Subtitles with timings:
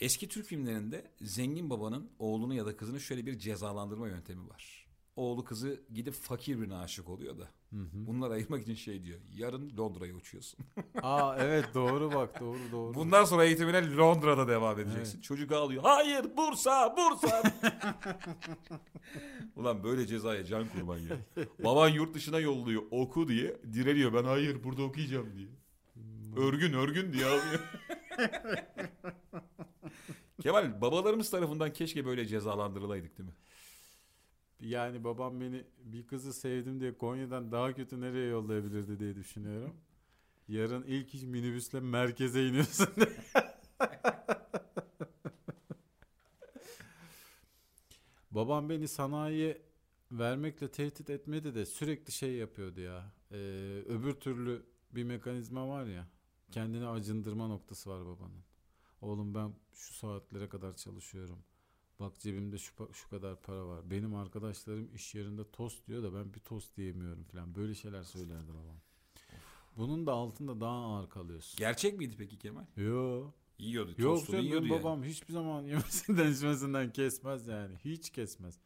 [0.00, 4.86] Eski Türk filmlerinde zengin babanın oğlunu ya da kızını şöyle bir cezalandırma yöntemi var.
[5.16, 7.48] Oğlu kızı gidip fakir birine aşık oluyor da.
[7.92, 9.20] Bunları ayırmak için şey diyor.
[9.34, 10.60] Yarın Londra'ya uçuyorsun.
[11.02, 12.94] Aa evet doğru bak doğru doğru.
[12.94, 15.20] Bundan sonra eğitimine Londra'da devam edeceksin.
[15.20, 15.82] Çocuk ağlıyor.
[15.82, 17.42] Hayır Bursa Bursa.
[19.56, 21.16] Ulan böyle cezaya can kurban ya.
[21.64, 24.14] Baban yurt dışına yolluyor oku diye direniyor.
[24.14, 25.48] Ben hayır burada okuyacağım diye.
[26.36, 27.60] Örgün örgün diye ağlıyor.
[30.40, 33.34] Kemal babalarımız tarafından keşke böyle cezalandırılaydık değil mi?
[34.60, 39.76] Yani babam beni bir kızı sevdim diye Konya'dan daha kötü nereye yollayabilirdi diye düşünüyorum.
[40.48, 42.88] Yarın ilk iş minibüsle merkeze iniyorsun.
[48.30, 49.62] babam beni sanayiye
[50.12, 53.12] vermekle tehdit etmedi de sürekli şey yapıyordu ya.
[53.32, 53.36] Ee,
[53.88, 56.08] öbür türlü bir mekanizma var ya.
[56.50, 58.49] Kendini acındırma noktası var babanın.
[59.00, 61.38] Oğlum ben şu saatlere kadar çalışıyorum.
[62.00, 63.90] Bak cebimde şu, şu kadar para var.
[63.90, 67.54] Benim arkadaşlarım iş yerinde tost diyor da ben bir tost diyemiyorum falan.
[67.54, 68.80] Böyle şeyler söylerdi babam.
[69.76, 71.58] Bunun da altında daha ağır kalıyorsun.
[71.58, 72.64] Gerçek miydi peki Kemal?
[72.76, 73.30] Yo.
[73.58, 73.94] Yiyordu.
[73.98, 74.84] Yok canım yiyordu benim yani.
[74.84, 77.76] babam hiçbir zaman yemesinden içmesinden kesmez yani.
[77.84, 78.58] Hiç kesmez.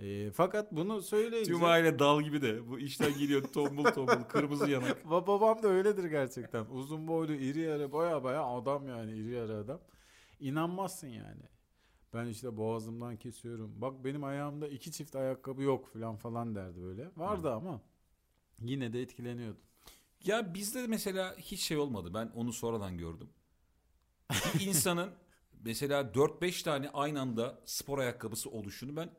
[0.00, 1.52] Ee, fakat bunu söyleyince...
[1.52, 2.68] Tüm aile dal gibi de.
[2.68, 5.02] Bu işten geliyor tombul tombul kırmızı yanak.
[5.04, 6.66] Ba- babam da öyledir gerçekten.
[6.66, 9.80] Uzun boylu, iri yarı, baya baya adam yani iri yarı adam.
[10.40, 11.42] İnanmazsın yani.
[12.14, 13.80] Ben işte boğazımdan kesiyorum.
[13.80, 17.10] Bak benim ayağımda iki çift ayakkabı yok falan falan derdi böyle.
[17.16, 17.80] Vardı ama
[18.60, 19.62] yine de etkileniyordum.
[20.24, 22.14] Ya bizde de mesela hiç şey olmadı.
[22.14, 23.30] Ben onu sonradan gördüm.
[24.54, 25.10] Bir insanın
[25.64, 29.10] mesela 4-5 tane aynı anda spor ayakkabısı oluşunu ben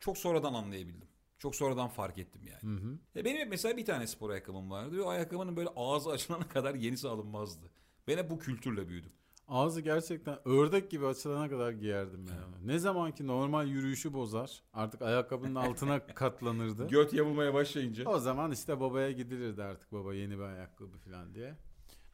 [0.00, 1.08] çok sonradan anlayabildim.
[1.38, 2.78] Çok sonradan fark ettim yani.
[2.78, 2.98] Hı hı.
[3.14, 6.74] Ya benim mesela bir tane spor ayakkabım vardı ve o ayakkabının böyle ağzı açılana kadar
[6.74, 7.70] yenisi alınmazdı.
[8.08, 9.12] Ben hep bu kültürle büyüdüm.
[9.48, 12.68] Ağzı gerçekten ördek gibi açılana kadar giyerdim ben onu.
[12.68, 16.88] Ne zaman ki normal yürüyüşü bozar artık ayakkabının altına katlanırdı.
[16.88, 18.08] Göt yamulmaya başlayınca.
[18.08, 21.54] O zaman işte babaya gidilirdi artık baba yeni bir ayakkabı falan diye.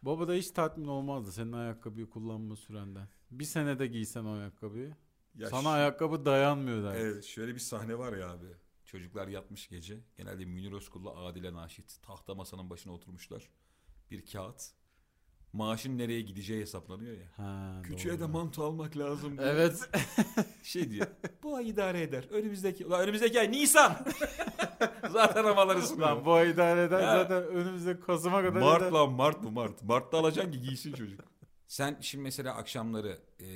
[0.02, 3.08] Baba da hiç tatmin olmazdı senin ayakkabıyı kullanma sürenden.
[3.30, 4.96] Bir senede giysen o ayakkabıyı.
[5.34, 6.98] Ya sana şu- ayakkabı dayanmıyor derdi.
[7.02, 8.46] Evet şöyle bir sahne var ya abi.
[8.84, 9.98] Çocuklar yatmış gece.
[10.16, 13.50] Genelde Münir Özkul'la Adile Naşit tahta masanın başına oturmuşlar.
[14.10, 14.62] Bir kağıt.
[15.52, 17.26] Maaşın nereye gideceği hesaplanıyor ya.
[17.36, 18.28] Ha, Küçüğe de doğru.
[18.28, 19.38] manto almak lazım.
[19.38, 19.48] diye.
[19.48, 19.90] Evet.
[20.62, 21.06] Şey diyor.
[21.42, 22.24] Bu ay idare eder.
[22.30, 24.06] Önümüzdeki, ulan önümüzdeki ay Nisan.
[25.10, 26.24] Zaten havalar Lan ısınıyor.
[26.24, 27.06] bu ay idare eder Ya.
[27.22, 28.90] zaten önümüzdeki Kasım'a kadar Mart eder.
[28.92, 29.82] lan Mart bu Mart.
[29.82, 31.20] Mart'ta alacaksın ki giysin çocuk.
[31.70, 33.46] Sen şimdi mesela akşamları e,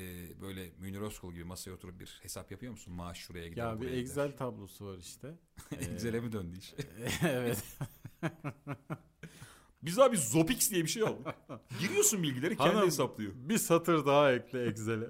[0.41, 2.95] böyle Münir Özkul gibi masaya oturup bir hesap yapıyor musun?
[2.95, 3.67] Maaş şuraya gider.
[3.67, 5.35] Ya bir Excel tablosu var işte.
[5.71, 5.93] gider.
[5.93, 6.75] Excel'e mi döndü iş?
[7.23, 7.65] evet.
[9.83, 11.35] Biz abi Zopix diye bir şey aldık.
[11.81, 13.33] Giriyorsun bilgileri kendi Hanım, hesaplıyor.
[13.35, 15.09] Bir satır daha ekle Excel'e.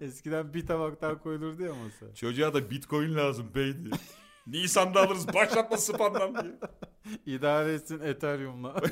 [0.00, 2.14] Eskiden bir tabaktan koyulurdu ya masaya.
[2.14, 3.94] Çocuğa da bitcoin lazım bey diye.
[4.46, 6.58] Nisan'da alırız başlatma spamdan diye.
[7.26, 8.82] İdare etsin Ethereum'la.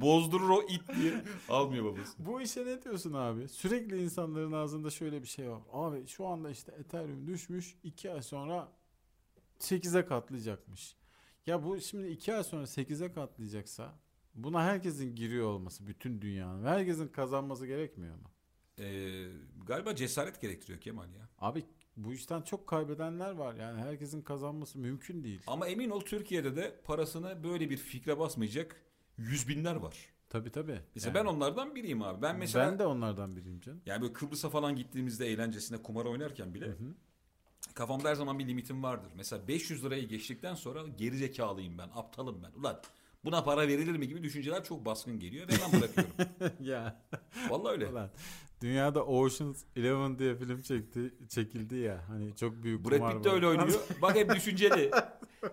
[0.00, 1.24] Bozdurur o it diye.
[1.48, 2.12] Almıyor babası.
[2.18, 3.48] Bu işe ne diyorsun abi?
[3.48, 5.62] Sürekli insanların ağzında şöyle bir şey var.
[5.72, 7.76] Abi şu anda işte Ethereum düşmüş.
[7.82, 8.68] 2 ay sonra
[9.60, 10.96] 8'e katlayacakmış.
[11.46, 13.94] Ya bu şimdi 2 ay sonra 8'e katlayacaksa
[14.34, 18.30] buna herkesin giriyor olması bütün dünyanın ve herkesin kazanması gerekmiyor mu?
[18.80, 19.26] Ee,
[19.66, 21.28] galiba cesaret gerektiriyor Kemal ya.
[21.38, 21.64] Abi
[21.96, 23.54] bu işten çok kaybedenler var.
[23.54, 25.40] Yani herkesin kazanması mümkün değil.
[25.46, 28.82] Ama emin ol Türkiye'de de parasını böyle bir fikre basmayacak
[29.18, 29.96] yüz binler var.
[30.28, 30.80] Tabii tabii.
[30.94, 32.22] Mesela Yani ben onlardan biriyim abi.
[32.22, 33.80] Ben mesela ben de onlardan biriyim canım.
[33.86, 36.74] yani böyle Kıbrıs'a falan gittiğimizde eğlencesine kumar oynarken bile
[37.74, 39.12] kafamda her zaman bir limitim vardır.
[39.16, 42.60] Mesela 500 lirayı geçtikten sonra geri zekalıyım ben, aptalım ben.
[42.60, 42.80] Ulan
[43.26, 46.14] buna para verilir mi gibi düşünceler çok baskın geliyor ve ben bırakıyorum.
[46.60, 47.02] ya
[47.50, 47.86] Vallahi öyle.
[47.88, 48.10] Ulan,
[48.60, 52.08] dünyada Ocean's Eleven diye film çekti, çekildi ya.
[52.08, 53.80] Hani çok büyük Brad Pitt de öyle oynuyor.
[54.02, 54.90] Bak hep düşünceli.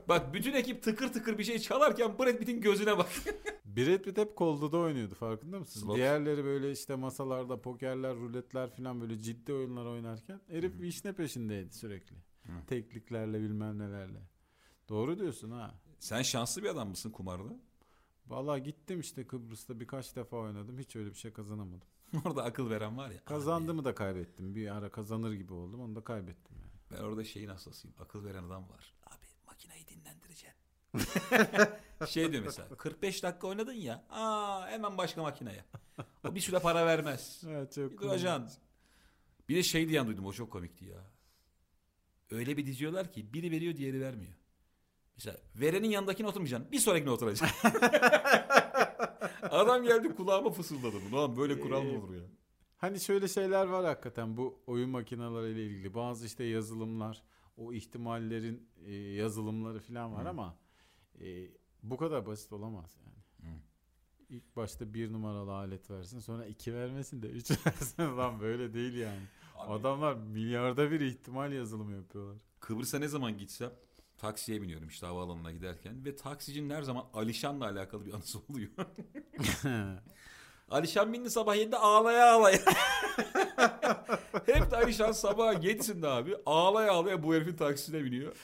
[0.07, 3.09] Bak bütün ekip tıkır tıkır bir şey çalarken Brad Pitt'in gözüne bak.
[3.66, 5.81] Brad Pitt hep kolda oynuyordu farkında mısın?
[5.81, 5.96] Slot.
[5.96, 11.73] Diğerleri böyle işte masalarda pokerler, ruletler falan böyle ciddi oyunlar oynarken herif bir işine peşindeydi
[11.73, 12.16] sürekli.
[12.67, 14.20] Tekniklerle bilmem nelerle.
[14.90, 15.75] Doğru diyorsun ha.
[16.03, 17.53] Sen şanslı bir adam mısın kumarda?
[18.28, 20.79] Vallahi gittim işte Kıbrıs'ta birkaç defa oynadım.
[20.79, 21.88] Hiç öyle bir şey kazanamadım.
[22.26, 23.26] Orada akıl veren var ya.
[23.26, 24.55] Kazandığımı da kaybettim.
[24.55, 25.82] Bir ara kazanır gibi oldum.
[25.82, 26.72] Onu da kaybettim yani.
[26.91, 27.96] Ben orada şeyin hastasıyım.
[28.00, 28.94] Akıl veren adam var.
[29.05, 30.53] Abi makineyi dinlendireceksin.
[32.08, 34.03] şey diyor mesela 45 dakika oynadın ya.
[34.09, 35.66] Aa hemen başka makineye.
[36.28, 37.41] O bir süre para vermez.
[37.47, 38.61] Evet çok Bir duracaksın.
[39.49, 41.11] Bir de şey diyen duydum o çok komikti ya.
[42.32, 44.34] Öyle bir diziyorlar ki biri veriyor diğeri vermiyor.
[45.15, 46.71] Mesela verenin yanındakine oturmayacaksın.
[46.71, 47.47] Bir sonrakine oturacaksın.
[49.41, 50.95] Adam geldi kulağıma fısıldadı.
[51.11, 52.21] Ulan böyle kural mı Ee, olur ya?
[52.77, 55.93] Hani şöyle şeyler var hakikaten bu oyun makineleriyle ilgili.
[55.93, 57.23] Bazı işte yazılımlar,
[57.57, 60.29] o ihtimallerin e, yazılımları falan var Hı.
[60.29, 60.55] ama
[61.21, 61.47] e,
[61.83, 63.51] bu kadar basit olamaz yani.
[63.53, 63.57] Hı.
[64.29, 68.17] İlk başta bir numaralı alet versin sonra iki vermesin de üç versin.
[68.17, 69.21] Lan böyle değil yani.
[69.57, 72.37] Adamlar milyarda bir ihtimal yazılımı yapıyorlar.
[72.59, 73.71] Kıbrıs'a ne zaman gitsem
[74.23, 78.70] taksiye biniyorum işte havaalanına giderken ve taksicinin her zaman Alişan'la alakalı bir anısı oluyor.
[80.70, 82.58] Alişan bindi sabah 7'de ağlaya ağlaya.
[84.46, 88.35] Hep de Alişan sabah 7'sinde abi ağlaya ağlaya bu herifin taksisine biniyor.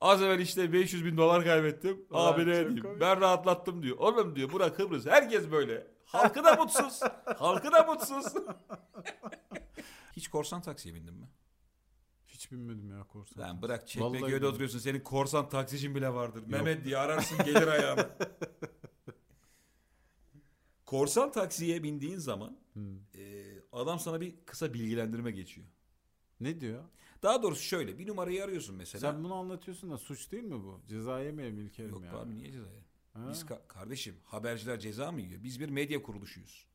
[0.00, 2.06] Az evvel işte 500 bin dolar kaybettim.
[2.12, 3.00] Abi ne diyeyim komik.
[3.00, 3.96] ben rahatlattım diyor.
[3.98, 5.86] Oğlum diyor bura Kıbrıs herkes böyle.
[6.04, 7.00] Halkı da mutsuz.
[7.38, 8.26] Halkı da mutsuz.
[10.12, 11.28] Hiç korsan taksiye bindin mi?
[12.38, 13.42] Hiç bilmedim ya korsan.
[13.42, 14.78] Lan bırak Çekmeköy'de oturuyorsun.
[14.78, 16.42] Senin korsan taksicin bile vardır.
[16.46, 18.10] Mehmet diye ararsın gelir ayağına.
[20.86, 22.80] korsan taksiye bindiğin zaman Hı.
[23.18, 25.66] e, adam sana bir kısa bilgilendirme geçiyor.
[26.40, 26.84] Ne diyor?
[27.22, 29.12] Daha doğrusu şöyle bir numarayı arıyorsun mesela.
[29.12, 30.80] Sen bunu anlatıyorsun da suç değil mi bu?
[30.88, 32.12] Ceza yemeyelim İlker'im Yok ya.
[32.12, 32.80] be abi niye cezaya?
[33.12, 33.28] Ha?
[33.30, 35.42] Biz ka- kardeşim haberciler ceza mı yiyor?
[35.42, 36.66] Biz bir medya kuruluşuyuz.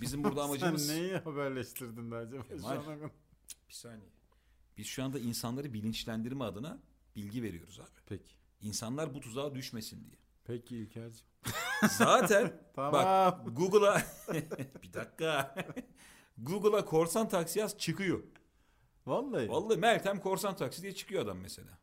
[0.00, 0.86] Bizim burada amacımız...
[0.86, 2.42] Sen neyi haberleştirdin de acaba?
[2.48, 3.10] Kemal.
[3.68, 4.19] Bir saniye.
[4.80, 6.78] Biz şu anda insanları bilinçlendirme adına
[7.16, 8.00] bilgi veriyoruz abi.
[8.06, 8.34] Peki.
[8.60, 10.16] İnsanlar bu tuzağa düşmesin diye.
[10.44, 11.26] Peki İlker'cim.
[11.90, 12.92] Zaten Tamam.
[12.92, 14.02] Bak Google'a
[14.82, 15.54] bir dakika.
[16.38, 18.22] Google'a korsan taksi yaz çıkıyor.
[19.06, 19.48] Vallahi.
[19.48, 21.78] Vallahi Meltem korsan taksi diye çıkıyor adam mesela.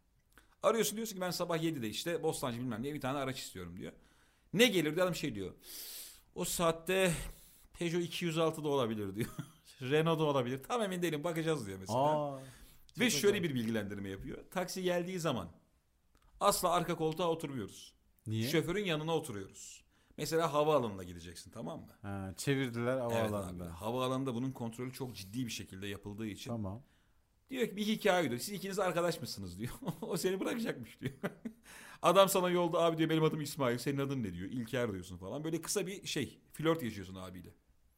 [0.64, 3.92] Arıyorsun diyorsun ki ben sabah 7'de işte Bostancı bilmem diye bir tane araç istiyorum diyor.
[4.54, 5.54] Ne gelir diyor adam şey diyor.
[6.36, 7.14] O saatte
[7.80, 9.30] Peugeot 206 da olabilir diyor.
[9.82, 10.64] Renault da olabilir.
[10.64, 12.00] Tam emin değilim bakacağız diyor mesela.
[12.00, 12.40] Aa.
[13.00, 14.38] Ve çok şöyle bir bilgilendirme yapıyor.
[14.52, 15.50] Taksi geldiği zaman
[16.40, 17.94] asla arka koltuğa oturmuyoruz.
[18.28, 18.50] Niye?
[18.50, 19.84] Şoförün yanına oturuyoruz.
[20.18, 21.92] Mesela havaalanına gideceksin tamam mı?
[22.02, 23.14] Ha, çevirdiler Evet abi.
[23.14, 23.82] havaalanında.
[23.82, 26.52] Havaalanında bunun kontrolü çok ciddi bir şekilde yapıldığı için.
[26.52, 26.82] tamam.
[27.50, 28.42] Diyor ki bir hikaye diyor.
[28.42, 29.72] Siz ikiniz arkadaş mısınız diyor.
[30.02, 31.14] o seni bırakacakmış diyor.
[32.02, 34.50] Adam sana yolda abi diyor benim adım İsmail senin adın ne diyor.
[34.50, 35.44] İlker diyorsun falan.
[35.44, 37.50] Böyle kısa bir şey flört yaşıyorsun abiyle.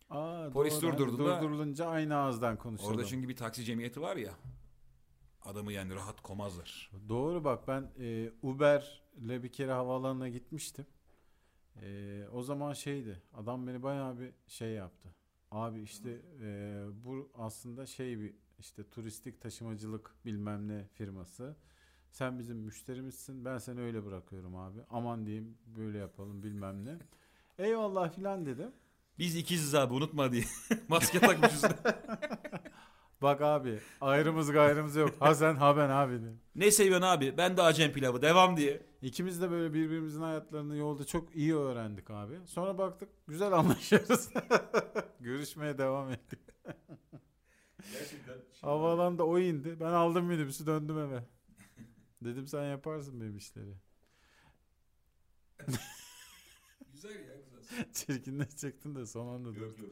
[0.09, 0.91] Aa, Polis doğru.
[0.91, 2.91] Hani durdurduğunda- Durdurulunca aynı ağızdan konuşalım.
[2.91, 4.33] Orada çünkü bir taksi cemiyeti var ya.
[5.41, 6.91] Adamı yani rahat komazlar.
[7.09, 10.85] Doğru bak ben e, Uber'le bir kere havaalanına gitmiştim.
[11.81, 15.15] E, o zaman şeydi adam beni bayağı bir şey yaptı.
[15.51, 21.55] Abi işte e, bu aslında şey bir işte turistik taşımacılık bilmem ne firması.
[22.11, 24.79] Sen bizim müşterimizsin ben seni öyle bırakıyorum abi.
[24.89, 26.97] Aman diyeyim böyle yapalım bilmem ne.
[27.57, 28.71] Eyvallah filan dedim.
[29.19, 30.43] Biz ikiziz abi unutma diye.
[30.87, 31.63] Maske takmışız.
[33.21, 35.15] Bak abi ayrımız gayrımız yok.
[35.19, 36.19] Ha sen ha ben abi
[36.55, 37.37] ne seviyorsun abi?
[37.37, 38.21] Ben de acem pilavı.
[38.21, 38.81] Devam diye.
[39.01, 42.39] İkimiz de böyle birbirimizin hayatlarını yolda çok iyi öğrendik abi.
[42.45, 44.29] Sonra baktık güzel anlaşıyoruz.
[45.19, 46.39] Görüşmeye devam ettik.
[47.93, 48.35] Gerçekten.
[48.61, 49.79] Havaalanında o indi.
[49.79, 51.23] Ben aldım minibüsü döndüm eve.
[52.21, 53.73] Dedim sen yaparsın benim işleri.
[56.93, 57.91] Güzel ya güzel.
[57.93, 59.61] Çirkinleşecektin de son anda dur.
[59.61, 59.89] Yok, yok.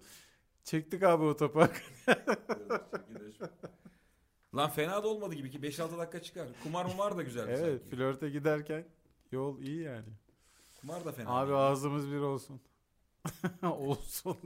[0.67, 1.83] Çektik abi otopark.
[4.55, 6.47] Lan fena da olmadı gibi ki 5-6 dakika çıkar.
[6.63, 7.95] Kumar mumar da güzeldi evet sanki.
[7.95, 8.85] flörte giderken
[9.31, 10.05] yol iyi yani.
[10.81, 11.29] Kumar da fena.
[11.29, 11.59] Abi değil.
[11.59, 12.61] ağzımız bir olsun.
[13.63, 14.38] olsun.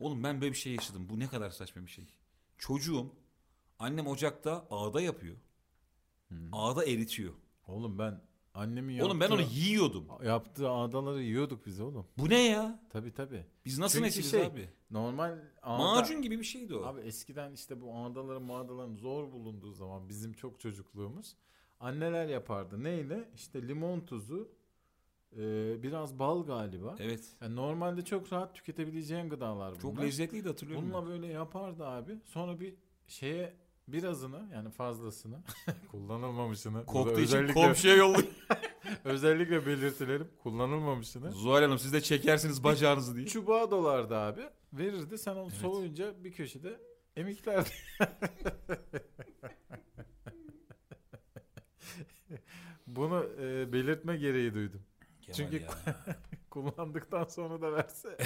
[0.00, 1.08] Oğlum ben böyle bir şey yaşadım.
[1.10, 2.08] Bu ne kadar saçma bir şey.
[2.58, 3.12] Çocuğum
[3.78, 5.36] annem ocakta ağda yapıyor.
[6.52, 7.34] Ağda eritiyor.
[7.66, 8.20] Oğlum ben
[8.58, 10.06] annemin yaptığı, Oğlum ben onu yiyordum.
[10.24, 12.06] yaptığı ağdaları yiyorduk biz oğlum.
[12.18, 12.80] Bu ne ya?
[12.90, 13.46] Tabi tabi.
[13.64, 14.68] Biz nasıl Çünkü nesiliz şey, abi?
[14.90, 15.78] Normal ağda...
[15.82, 16.84] Macun gibi bir şeydi o.
[16.84, 21.36] Abi eskiden işte bu ağdaların mağdaların zor bulunduğu zaman bizim çok çocukluğumuz
[21.80, 22.84] anneler yapardı.
[22.84, 23.30] Neyle?
[23.34, 24.48] İşte limon tuzu,
[25.36, 25.42] e,
[25.82, 26.96] biraz bal galiba.
[26.98, 27.36] Evet.
[27.40, 29.80] Yani normalde çok rahat tüketebileceğin gıdalar bunlar.
[29.80, 30.84] Çok lezzetliydi hatırlıyorum.
[30.84, 31.08] Bununla ben.
[31.08, 32.18] böyle yapardı abi.
[32.24, 32.74] Sonra bir
[33.06, 33.54] şeye
[33.92, 35.42] birazını yani fazlasını
[35.90, 38.28] kullanılmamışını Koktuğu için özellikle, komşuya yolluyor.
[39.04, 43.26] özellikle belirtilerim kullanılmamışını Zuhal Hanım siz de çekersiniz bacağınızı diye.
[43.26, 44.40] çubuğa dolardı abi
[44.72, 45.60] verirdi sen onu Evet.
[45.60, 46.80] soğuyunca bir köşede
[47.16, 47.70] emiklerdi.
[52.86, 54.82] Bunu e, belirtme gereği duydum.
[55.22, 55.62] Kemal Çünkü-.
[56.58, 58.16] Kullandıktan sonra da verse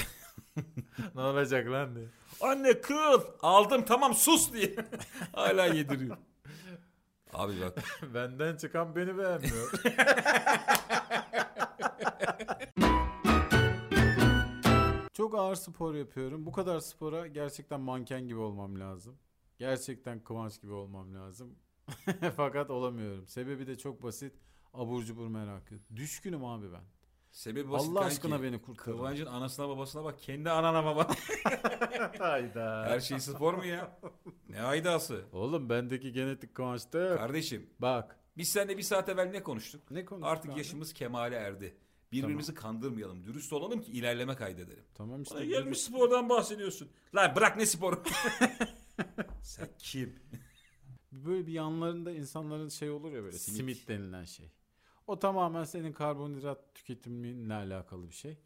[1.15, 2.07] ne olacak lan diye.
[2.41, 3.21] Anne kıl.
[3.43, 4.75] Aldım tamam sus diye.
[5.33, 6.17] Hala yediriyor.
[7.33, 7.85] Abi bak.
[8.15, 9.73] Benden çıkan beni beğenmiyor.
[15.13, 16.47] Çok ağır spor yapıyorum.
[16.47, 19.17] Bu kadar spora gerçekten manken gibi olmam lazım.
[19.59, 21.55] Gerçekten kıvanç gibi olmam lazım.
[22.37, 23.29] Fakat olamıyorum.
[23.29, 24.35] Sebebi de çok basit.
[24.75, 25.87] Abur cubur merak ediyorum.
[25.97, 26.83] Düşkünüm abi ben.
[27.33, 28.15] Sebebi basit Allah kanki.
[28.15, 28.97] aşkına beni kurtarın.
[28.97, 30.19] Kıvancın anasına babasına bak.
[30.19, 31.07] Kendi anana baba.
[32.19, 32.85] Hayda.
[32.89, 33.99] Her şey spor mu ya?
[34.49, 35.25] Ne aydası?
[35.33, 37.17] Oğlum bendeki genetik kıvançta.
[37.17, 38.17] Kardeşim Bak.
[38.37, 39.91] biz seninle bir saat evvel ne konuştuk?
[39.91, 40.59] Ne konuştuk Artık abi?
[40.59, 41.77] yaşımız kemale erdi.
[42.13, 43.27] Birbirimizi kandırmayalım.
[43.27, 44.85] Dürüst olalım ki ilerleme kaydedelim.
[44.95, 45.35] Tamam işte.
[45.35, 46.89] Bana gelmiş spordan bahsediyorsun.
[47.15, 48.03] Lan bırak ne sporu?
[49.43, 50.19] Sen kim?
[51.13, 53.57] Böyle bir yanlarında insanların şey olur ya böyle Simit.
[53.77, 54.51] simit, denilen şey.
[55.13, 58.37] O tamamen senin karbonhidrat tüketiminle alakalı bir şey.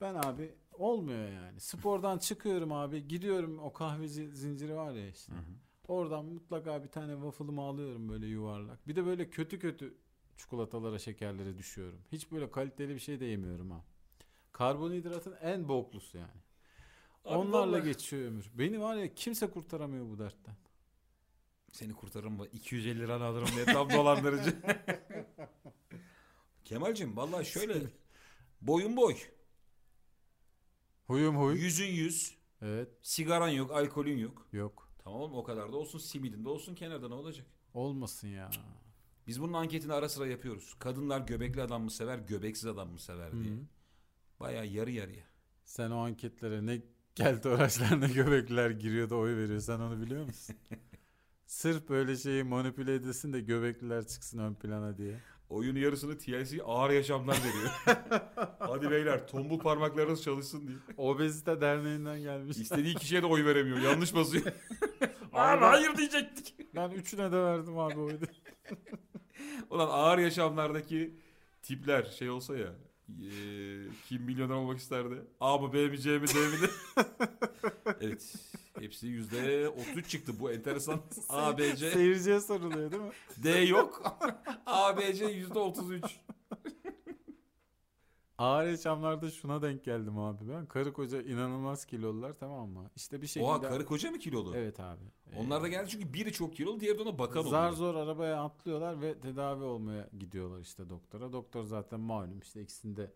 [0.00, 1.60] Ben abi olmuyor yani.
[1.60, 3.08] Spordan çıkıyorum abi.
[3.08, 5.32] Gidiyorum o kahveci zinciri var ya işte.
[5.88, 8.88] Oradan mutlaka bir tane waffle'ımı alıyorum böyle yuvarlak.
[8.88, 9.94] Bir de böyle kötü kötü
[10.36, 11.98] çikolatalara, şekerlere düşüyorum.
[12.12, 13.84] Hiç böyle kaliteli bir şey de yemiyorum ha.
[14.52, 16.40] Karbonhidratın en boklusu yani.
[17.24, 18.50] Abi Onlarla vallahi- geçiyor ömür.
[18.54, 20.54] Beni var ya kimse kurtaramıyor bu dertten.
[21.72, 22.46] Seni kurtarırım mı?
[22.52, 24.56] 250 lira alırım diye tam dolandırıcı.
[26.68, 27.74] Kemal'cim vallahi şöyle
[28.60, 29.16] boyun boy,
[31.06, 31.60] Huyum huy.
[31.60, 32.88] yüzün yüz, Evet.
[33.02, 34.48] sigaran yok, alkolün yok.
[34.52, 34.88] Yok.
[34.98, 37.46] Tamam oğlum o kadar da olsun simidin de olsun kenarda ne olacak?
[37.74, 38.50] Olmasın ya.
[39.26, 40.74] Biz bunun anketini ara sıra yapıyoruz.
[40.78, 43.52] Kadınlar göbekli adam mı sever, göbeksiz adam mı sever diye.
[43.54, 43.58] Hı.
[44.40, 45.24] Bayağı yarı yarıya.
[45.64, 46.82] Sen o anketlere ne
[47.14, 49.60] keltoraşlar ne göbekliler giriyor da oy veriyor.
[49.60, 50.56] Sen onu biliyor musun?
[51.46, 55.20] Sırf böyle şeyi manipüle edesin de göbekliler çıksın ön plana diye.
[55.50, 57.70] Oyunun yarısını TLC ağır yaşamlar veriyor.
[58.58, 60.76] Hadi beyler tombul parmaklarınız çalışsın diye.
[60.96, 62.56] Obezite derneğinden gelmiş.
[62.56, 63.78] İstediği kişiye de oy veremiyor.
[63.78, 64.44] Yanlış basıyor.
[65.32, 66.54] Abi hayır diyecektik.
[66.74, 68.24] Ben üçüne de verdim abi oydu.
[69.70, 71.14] Ulan ağır yaşamlardaki
[71.62, 72.74] tipler şey olsa ya.
[73.20, 73.28] eee,
[74.08, 75.14] kim milyoner olmak isterdi?
[75.40, 76.70] A mı B mi C mi D mi de?
[78.00, 78.34] evet.
[78.80, 80.32] Hepsi yüzde 33 çıktı.
[80.40, 81.00] Bu enteresan.
[81.28, 81.90] A, B, C.
[81.90, 83.10] Seyirciye soruluyor değil mi?
[83.36, 84.18] D yok.
[84.68, 86.20] A, B, C yüzde 33.
[88.38, 90.66] Ağır yaşamlarda şuna denk geldim abi ben.
[90.66, 92.90] Karı koca inanılmaz kilolular tamam mı?
[92.96, 93.44] İşte bir şekilde...
[93.44, 94.56] Oha karı koca mı kilolu?
[94.56, 95.04] Evet abi.
[95.36, 97.72] Onlar da Ee, geldi çünkü biri çok kilolu diğeri de ona bakan Zar oluyor.
[97.76, 101.32] zor arabaya atlıyorlar ve tedavi olmaya gidiyorlar işte doktora.
[101.32, 103.12] Doktor zaten malum işte ikisini de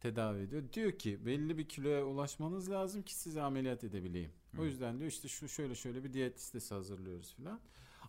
[0.00, 0.62] tedavi ediyor.
[0.72, 4.32] Diyor ki belli bir kiloya ulaşmanız lazım ki sizi ameliyat edebileyim.
[4.58, 7.60] O yüzden diyor işte şu şöyle şöyle bir diyet listesi hazırlıyoruz filan.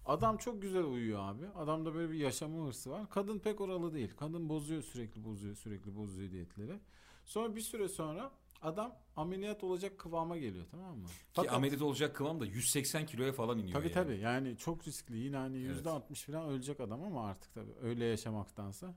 [0.05, 1.47] Adam çok güzel uyuyor abi.
[1.55, 3.09] Adamda böyle bir yaşama hırsı var.
[3.09, 4.11] Kadın pek oralı değil.
[4.17, 6.79] Kadın bozuyor sürekli bozuyor sürekli bozuyor diyetleri.
[7.25, 8.31] Sonra bir süre sonra
[8.61, 11.07] adam ameliyat olacak kıvama geliyor tamam mı?
[11.33, 13.93] Ki ameliyat olacak kıvam da 180 kiloya falan iniyor Tabii yani.
[13.93, 15.69] tabii yani çok riskli yine hani Evet.
[15.69, 18.93] yüzde altmış falan ölecek adam ama artık tabii öyle yaşamaktansa.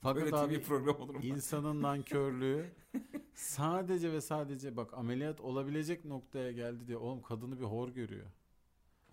[0.00, 1.20] Fakat Böyle abi TV program olur mu?
[1.22, 2.66] insanın nankörlüğü
[3.34, 8.26] sadece ve sadece bak ameliyat olabilecek noktaya geldi diye oğlum kadını bir hor görüyor.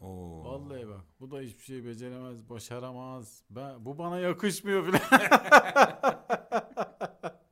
[0.02, 0.44] Oo.
[0.44, 3.44] Vallahi bak bu da hiçbir şey beceremez, başaramaz.
[3.50, 5.02] Ben, bu bana yakışmıyor bile.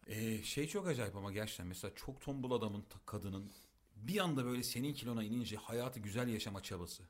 [0.08, 3.52] Ee, şey çok acayip ama gerçekten mesela çok tombul adamın kadının
[3.96, 7.04] bir anda böyle senin kilona inince hayatı güzel yaşama çabası.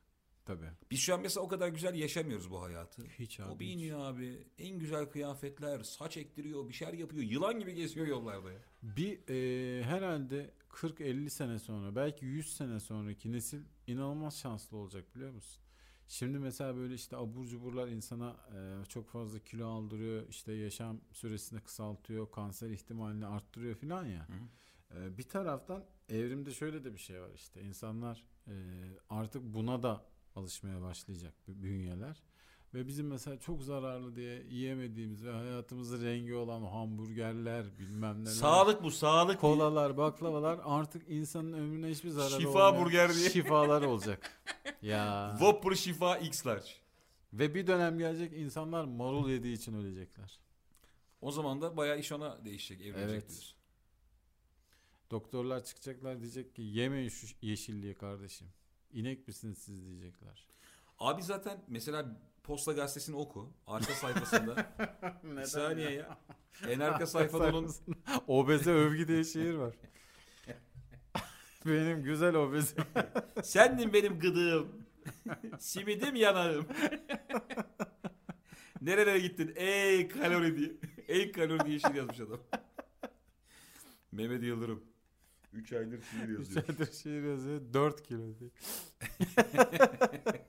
[0.44, 0.70] Tabii.
[0.90, 3.02] Biz şu an mesela o kadar güzel yaşamıyoruz bu hayatı.
[3.18, 3.52] Hiç abi.
[3.52, 3.92] o bir hiç.
[3.92, 4.46] abi.
[4.58, 7.22] En güzel kıyafetler, saç ektiriyor, bir şeyler yapıyor.
[7.22, 8.58] Yılan gibi geziyor yollarda ya.
[8.82, 15.32] Bir e, herhalde 40-50 sene sonra belki 100 sene sonraki nesil inanılmaz şanslı olacak biliyor
[15.32, 15.62] musun?
[16.08, 21.60] Şimdi mesela böyle işte abur cuburlar insana e, çok fazla kilo aldırıyor, işte yaşam süresini
[21.60, 24.28] kısaltıyor, kanser ihtimalini arttırıyor filan ya.
[24.96, 28.52] E, bir taraftan evrimde şöyle de bir şey var işte insanlar e,
[29.10, 30.04] artık buna da
[30.36, 32.22] alışmaya başlayacak bu bünyeler.
[32.74, 38.30] Ve bizim mesela çok zararlı diye yiyemediğimiz ve hayatımızın rengi olan hamburgerler bilmem neler.
[38.30, 39.40] Sağlık bu, sağlık.
[39.40, 43.30] Kolalar, baklavalar artık insanın ömrüne hiçbir zararı Şifa olmayan burger diye.
[43.30, 44.30] Şifalar olacak.
[44.82, 45.36] ya.
[45.38, 46.68] Whopper şifa X large.
[47.32, 50.38] Ve bir dönem gelecek insanlar marul yediği için ölecekler.
[51.20, 53.28] O zaman da bayağı iş ona değişecek, evrilecek Evet.
[53.28, 53.56] diyorsun.
[55.10, 58.46] Doktorlar çıkacaklar diyecek ki yemeyin şu yeşilliği kardeşim.
[58.94, 60.46] İnek misiniz siz diyecekler.
[60.98, 63.52] Abi zaten mesela Posta Gazetesi'ni oku.
[63.66, 64.66] Arka sayfasında.
[65.24, 66.18] bir saniye ya.
[66.68, 67.70] En arka sayfada onun
[68.26, 69.74] Obeze övgü diye şiir var.
[71.66, 72.84] Benim güzel obezim.
[73.42, 74.86] Sendin benim gıdığım.
[75.58, 76.66] Simidim yanağım.
[78.80, 79.52] Nerelere gittin?
[79.56, 80.72] Ey kalori diye.
[81.08, 82.40] Ey kalori diye şiir yazmış adam.
[84.12, 84.84] Mehmet Yıldırım.
[85.54, 86.38] 3 aydır şiir yazıyor.
[86.38, 87.60] Güzeldir şiir yazıyor.
[87.74, 88.50] 4 kilo diye.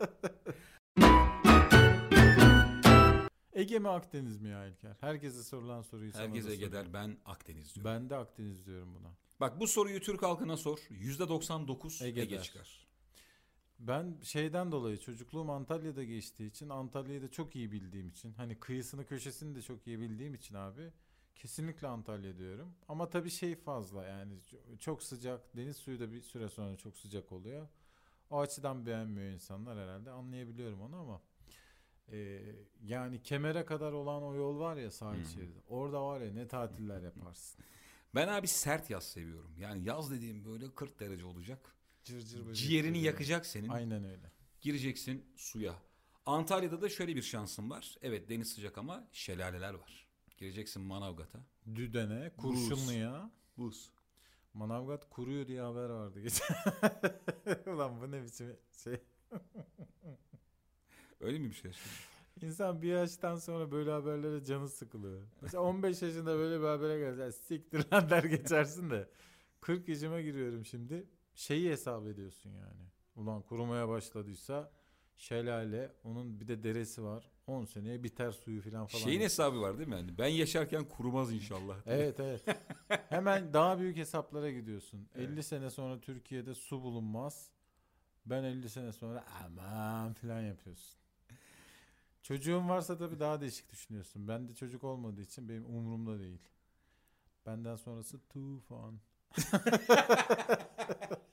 [3.53, 4.95] Ege mi Akdeniz mi ya İlker?
[4.99, 7.91] Herkese sorulan soruyu sana Herkes da Ege der ben Akdeniz diyorum.
[7.91, 9.11] Ben de Akdeniz diyorum buna.
[9.39, 10.77] Bak bu soruyu Türk halkına sor.
[10.77, 12.43] %99 Ege Ege, der.
[12.43, 12.85] çıkar.
[13.79, 19.05] Ben şeyden dolayı çocukluğum Antalya'da geçtiği için Antalya'yı da çok iyi bildiğim için hani kıyısını
[19.05, 20.91] köşesini de çok iyi bildiğim için abi
[21.35, 22.73] kesinlikle Antalya diyorum.
[22.87, 26.97] Ama tabii şey fazla yani ço- çok sıcak deniz suyu da bir süre sonra çok
[26.97, 27.67] sıcak oluyor.
[28.29, 31.21] O açıdan beğenmiyor insanlar herhalde anlayabiliyorum onu ama
[32.11, 32.41] e,
[32.83, 35.29] yani kemere kadar olan o yol var ya sahil Hı.
[35.29, 37.65] şeridi orada var ya ne tatiller yaparsın.
[38.15, 39.51] Ben abi sert yaz seviyorum.
[39.57, 41.75] Yani yaz dediğim böyle 40 derece olacak.
[42.03, 43.13] Cır cır Ciğerini geliyor.
[43.13, 43.69] yakacak senin.
[43.69, 44.31] Aynen öyle.
[44.61, 45.75] Gireceksin suya.
[46.25, 47.95] Antalya'da da şöyle bir şansın var.
[48.01, 50.04] Evet deniz sıcak ama şelaleler var.
[50.37, 51.39] Gireceksin Manavgat'a.
[51.75, 53.31] Düdene, Kurşunlu'ya.
[53.57, 53.91] Buz.
[54.53, 56.55] Manavgat kuruyor diye haber vardı geçen.
[57.73, 58.97] Ulan bu ne biçim şey.
[61.19, 61.71] Öyle mi bir şey?
[61.71, 62.45] şimdi?
[62.45, 65.21] İnsan bir yaştan sonra böyle haberlere canı sıkılıyor.
[65.41, 69.09] Mesela 15 yaşında böyle bir habere gelsen siktir lan der geçersin de.
[69.61, 71.07] 40 yaşıma giriyorum şimdi.
[71.35, 72.89] Şeyi hesap ediyorsun yani.
[73.15, 74.71] Ulan kurumaya başladıysa
[75.17, 77.31] şelale, onun bir de deresi var.
[77.47, 79.03] 10 seneye biter suyu falan falan.
[79.03, 79.95] Şeyin hesabı var değil mi?
[79.95, 81.75] Yani ben yaşarken kurumaz inşallah.
[81.85, 82.41] Evet evet.
[83.09, 85.07] Hemen daha büyük hesaplara gidiyorsun.
[85.15, 85.29] Evet.
[85.29, 87.49] 50 sene sonra Türkiye'de su bulunmaz.
[88.25, 90.97] Ben 50 sene sonra aman falan yapıyorsun.
[92.21, 94.27] Çocuğun varsa tabii daha değişik düşünüyorsun.
[94.27, 96.41] Bende çocuk olmadığı için benim umurumda değil.
[97.45, 98.99] Benden sonrası tufan.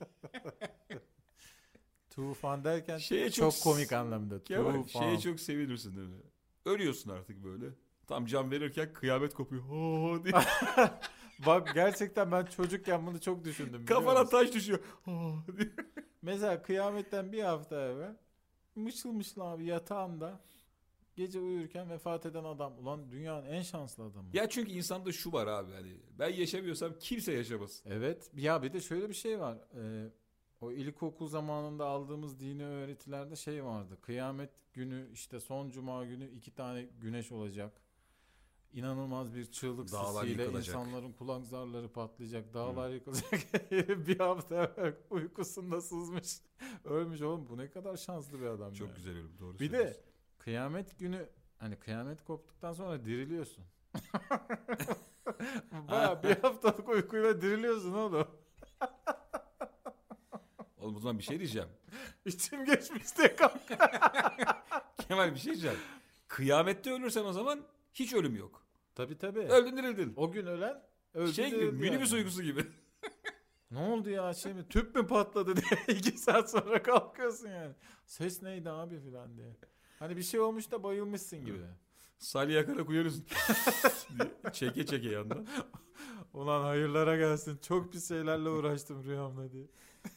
[2.15, 4.43] tufan derken Şeye çok, çok komik anlamda.
[4.43, 5.01] Kemal Tufan.
[5.01, 6.21] şeye çok sevinirsin değil mi?
[6.65, 7.65] Ölüyorsun artık böyle.
[8.07, 9.61] Tam can verirken kıyamet kopuyor.
[9.69, 10.33] Ho diye.
[11.45, 13.85] Bak gerçekten ben çocukken bunu çok düşündüm.
[13.85, 14.79] Kafana taş düşüyor.
[15.05, 15.71] Ho diye.
[16.21, 18.15] Mesela kıyametten bir hafta evvel
[18.75, 20.39] mışıl mışıl abi yatağında
[21.15, 22.73] gece uyurken vefat eden adam.
[22.79, 24.29] Ulan dünyanın en şanslı adamı.
[24.33, 27.91] Ya çünkü insanda şu var abi hani ben yaşamıyorsam kimse yaşamasın.
[27.91, 28.29] Evet.
[28.35, 29.57] Ya bir de şöyle bir şey var.
[29.75, 30.09] Ee,
[30.63, 33.97] o ilkokul zamanında aldığımız dini öğretilerde şey vardı.
[34.01, 37.81] Kıyamet günü işte son cuma günü iki tane güneş olacak.
[38.73, 40.75] İnanılmaz bir çığlık Dağlar sesiyle yıkılacak.
[40.75, 42.53] insanların kulak zarları patlayacak.
[42.53, 43.71] Dağlar yıkılacak.
[44.07, 44.75] bir hafta
[45.09, 46.41] uykusunda sızmış.
[46.85, 48.73] Ölmüş oğlum bu ne kadar şanslı bir adam.
[48.73, 48.95] Çok ya.
[48.95, 49.97] güzel ölüm doğru Bir de
[50.39, 53.63] kıyamet günü hani kıyamet koptuktan sonra diriliyorsun.
[55.89, 58.27] Baya bir haftalık uykuyla diriliyorsun oğlum.
[60.83, 61.69] Oğlum o zaman bir şey diyeceğim.
[62.25, 63.61] İçim geçmiş diye kalk.
[65.07, 65.77] Kemal bir şey diyeceğim.
[66.27, 67.59] Kıyamette ölürsen o zaman
[67.93, 68.63] hiç ölüm yok.
[68.95, 69.39] Tabi tabi.
[69.39, 70.13] Öldün dirildin.
[70.15, 70.81] O gün ölen
[71.13, 72.19] öldü Şey gibi dirildi minibüs yani.
[72.19, 72.65] uykusu gibi.
[73.71, 77.73] Ne oldu ya şey mi tüp mü patladı diye iki saat sonra kalkıyorsun yani.
[78.05, 79.55] Ses neydi abi filan diye.
[79.99, 81.61] Hani bir şey olmuş da bayılmışsın gibi.
[82.17, 83.25] Salih yakarak uyanıyorsun.
[84.19, 85.47] diye çeke çeke yandan.
[86.33, 87.57] Ulan hayırlara gelsin.
[87.67, 89.67] Çok pis şeylerle uğraştım rüyamda diye.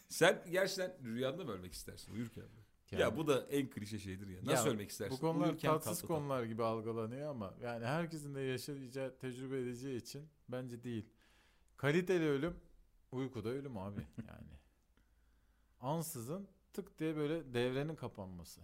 [0.08, 2.66] Sen gerçekten rüyanda mı ölmek istersin uyurken mi?
[2.90, 4.40] Ya bu da en klişe şeydir ya.
[4.44, 5.16] Nasıl Ya, ölmek istersin?
[5.16, 9.96] Bu konular Uyurken tatsız tatlı konular gibi algılanıyor ama yani herkesin de yaşayacağı, tecrübe edeceği
[9.96, 11.06] için bence değil.
[11.76, 12.56] Kaliteli ölüm
[13.12, 14.56] uykuda ölüm abi yani.
[15.80, 18.60] Ansızın tık diye böyle devrenin kapanması.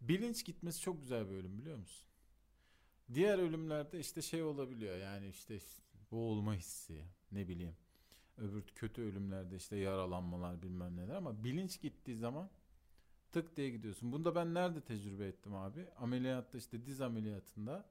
[0.00, 2.06] Bilinç gitmesi çok güzel bir ölüm biliyor musun?
[3.14, 5.58] Diğer ölümlerde işte şey olabiliyor yani işte
[6.10, 7.76] boğulma hissi ne bileyim.
[8.38, 12.50] Öbür kötü ölümlerde işte yaralanmalar bilmem neler ama bilinç gittiği zaman
[13.32, 14.12] tık diye gidiyorsun.
[14.12, 15.86] Bunu da ben nerede tecrübe ettim abi?
[15.96, 17.84] Ameliyatta işte diz ameliyatında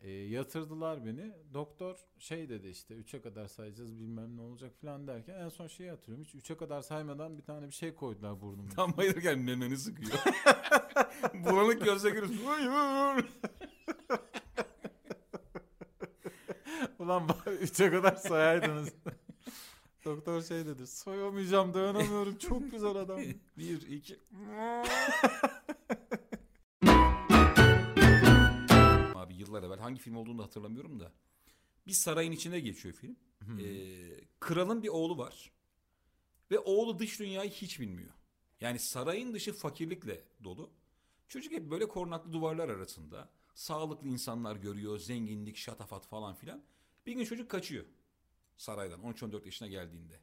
[0.00, 1.32] e, yatırdılar beni.
[1.54, 5.90] Doktor şey dedi işte 3'e kadar sayacağız bilmem ne olacak falan derken en son şeyi
[5.90, 6.24] hatırlıyorum.
[6.24, 8.68] Hiç 3'e kadar saymadan bir tane bir şey koydular burnuma.
[8.68, 10.18] Tam bayılırken memeni sıkıyor.
[11.34, 12.46] Bulanık gözle görüyorsun.
[12.46, 13.24] Uyur.
[16.98, 18.92] Ulan bari 3'e kadar sayaydınız.
[20.04, 23.20] Doktor şey dedi soyamayacağım dayanamıyorum çok güzel adam.
[23.58, 24.18] Bir, iki.
[29.14, 31.12] Abi yıllar evvel hangi film olduğunu da hatırlamıyorum da.
[31.86, 33.16] Bir sarayın içinde geçiyor film.
[33.60, 35.52] Ee, kralın bir oğlu var.
[36.50, 38.10] Ve oğlu dış dünyayı hiç bilmiyor.
[38.60, 40.70] Yani sarayın dışı fakirlikle dolu.
[41.28, 43.28] Çocuk hep böyle korunaklı duvarlar arasında.
[43.54, 46.62] Sağlıklı insanlar görüyor, zenginlik, şatafat falan filan.
[47.06, 47.84] Bir gün çocuk kaçıyor
[48.56, 50.20] saraydan 13-14 yaşına geldiğinde.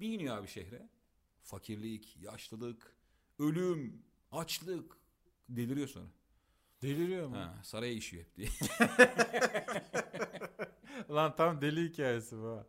[0.00, 0.88] Bir iniyor abi şehre.
[1.42, 2.96] Fakirlik, yaşlılık,
[3.38, 4.96] ölüm, açlık
[5.48, 6.06] deliriyor sonra.
[6.82, 7.36] Deliriyor mu?
[7.36, 8.48] Ha, saraya işiyor hep diye.
[11.10, 12.46] Lan tam deli hikayesi bu.
[12.48, 12.66] ha.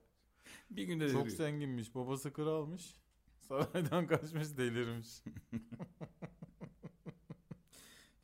[0.69, 1.23] bir günde deliriyor.
[1.23, 1.95] Çok zenginmiş.
[1.95, 2.95] Babası kralmış.
[3.39, 5.07] Saraydan kaçmış delirmiş.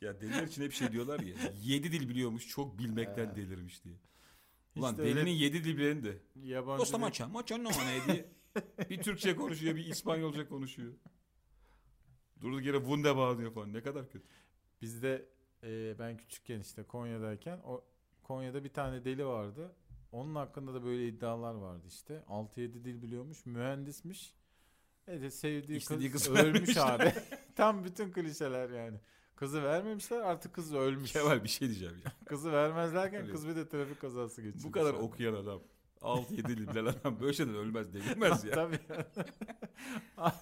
[0.01, 1.35] Ya deliler için hep şey diyorlar ya.
[1.61, 3.95] Yedi dil biliyormuş çok bilmekten delirmiş diye.
[4.75, 6.17] Ulan İşte öyle delinin yedi dil bilen de.
[6.43, 7.69] yabancı Dosta bir- maça, maça no
[8.07, 8.25] diye.
[8.89, 10.93] bir Türkçe konuşuyor, bir İspanyolca konuşuyor.
[12.41, 13.73] Durduk yere Wunderbar diyor falan.
[13.73, 14.27] Ne kadar kötü.
[14.81, 15.25] Bizde
[15.63, 17.83] e, ben küçükken işte Konya'dayken o
[18.23, 19.75] Konya'da bir tane deli vardı.
[20.11, 22.23] Onun hakkında da böyle iddialar vardı işte.
[22.27, 23.45] 6-7 dil biliyormuş.
[23.45, 24.33] Mühendismiş.
[25.07, 27.13] Evet sevdiği İstediği kız kızı ölmüş abi.
[27.55, 28.97] Tam bütün klişeler yani.
[29.35, 31.11] Kızı vermemişler artık kız ölmüş.
[31.11, 32.11] Kemal bir şey diyeceğim ya.
[32.25, 33.31] Kızı vermezlerken Evet.
[33.31, 34.65] kız bir de trafik kazası geçirmiş.
[34.65, 35.61] Bu kadar okuyan adam.
[36.01, 38.51] 6-7 dil bilen adam böyle şeyden ölmez delirmez ya.
[38.55, 38.79] Tabii.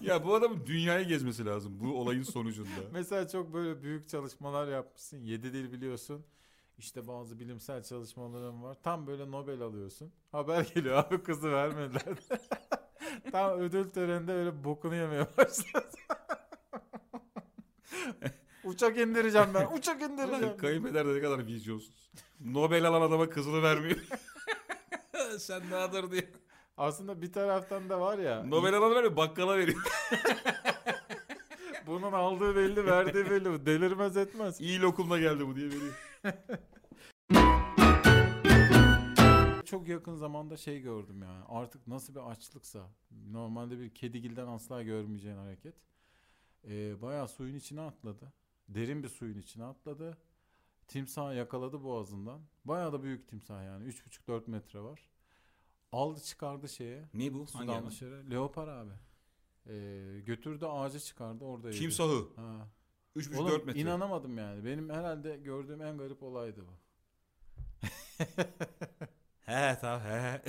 [0.00, 2.80] ya bu adamın dünyayı gezmesi lazım bu olayın sonucunda.
[2.92, 5.18] Mesela çok böyle büyük çalışmalar yapmışsın.
[5.18, 6.24] 7 dil biliyorsun.
[6.78, 8.76] İşte bazı bilimsel çalışmaların var.
[8.82, 10.12] Tam böyle Nobel alıyorsun.
[10.32, 12.16] Haber geliyor abi kızı vermediler.
[13.32, 15.96] Tam ödül töreninde öyle bokunu yemeye başladı.
[18.64, 19.66] Uçak indireceğim ben.
[19.76, 20.44] Uçak indireceğim.
[20.44, 22.10] Ulan kayınpeder de ne kadar vizyonsuz.
[22.40, 23.96] Nobel alan adama kızını vermiyor.
[25.38, 26.30] Sen ne adır diye.
[26.76, 28.44] Aslında bir taraftan da var ya.
[28.44, 29.82] Nobel alanı vermiyor bakkala veriyor.
[31.86, 33.66] Bunun aldığı belli, verdiği belli.
[33.66, 34.60] Delirmez etmez.
[34.60, 35.94] İyi lokumla geldi bu diye veriyor.
[39.64, 41.44] Çok yakın zamanda şey gördüm yani.
[41.48, 42.90] Artık nasıl bir açlıksa.
[43.30, 45.74] Normalde bir kedigilden asla görmeyeceğin hareket.
[46.68, 48.32] Ee, bayağı suyun içine atladı.
[48.68, 50.18] Derin bir suyun içine atladı.
[50.88, 52.40] Timsah yakaladı boğazından.
[52.64, 53.84] Bayağı da büyük timsah yani.
[53.88, 55.00] 3,5-4 metre var.
[55.92, 57.08] Aldı çıkardı şeye.
[57.14, 57.38] Ne bu?
[57.38, 57.90] Hangi Sudan hayvan?
[57.90, 58.30] dışarı.
[58.30, 58.90] Leopar abi.
[59.66, 61.78] Ee, götürdü ağaca çıkardı orada yedi.
[61.78, 62.28] Timsahı.
[62.36, 62.68] Ha.
[63.16, 63.80] 3,5-4 Oğlum metre.
[63.80, 64.64] inanamadım yani.
[64.64, 66.72] Benim herhalde gördüğüm en garip olaydı bu.
[69.40, 70.42] He tamam he.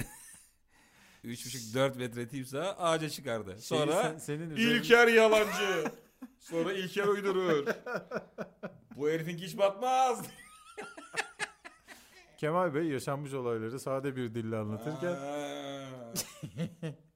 [1.23, 3.51] 3,5-4 metre timsah ağaca çıkardı.
[3.51, 5.91] Şeyi Sonra sen- senin İlker yalancı.
[6.39, 7.65] Sonra İlker uydurur.
[8.97, 10.27] Bu herifin hiç batmaz.
[12.37, 15.15] Kemal Bey yaşanmış olayları sade bir dille anlatırken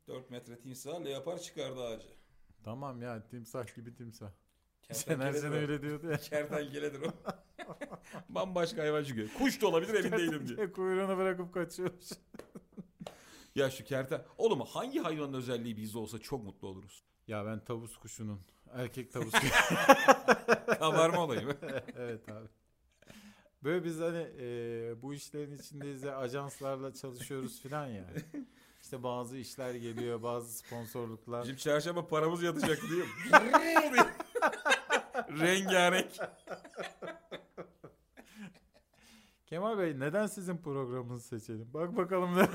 [0.08, 2.06] 4 metre timsah leopar çıkardı ağaca.
[2.64, 4.32] tamam ya timsah gibi timsah.
[4.94, 5.56] Şener Şen o.
[5.56, 6.18] öyle diyordu ya.
[6.18, 7.10] Kertenkeledir o.
[8.30, 9.34] Bambaşka hayvan çünkü.
[9.34, 10.72] Kuş da olabilir emin değilim diye.
[10.72, 12.06] Kuyruğunu bırakıp kaçıyormuş.
[13.56, 14.26] Ya şu kerten...
[14.38, 17.04] Oğlum hangi hayvanın özelliği bizde olsa çok mutlu oluruz.
[17.28, 18.42] ya ben tavus kuşunun
[18.74, 19.54] erkek tavus kuşu.
[20.80, 21.56] Kabarma olayı mı?
[21.98, 22.48] evet abi.
[23.64, 28.06] Böyle biz hani e, bu işlerin içindeyiz ya ajanslarla çalışıyoruz filan ya.
[28.82, 31.44] İşte bazı işler geliyor, bazı sponsorluklar.
[31.44, 33.08] Bizim çarşamba paramız yatacak diyor.
[35.40, 36.12] Rengarenk.
[39.46, 41.70] Kemal Bey neden sizin programınızı seçelim?
[41.74, 42.48] Bak bakalım ne.